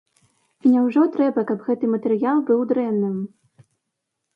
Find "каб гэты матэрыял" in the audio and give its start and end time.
1.53-2.43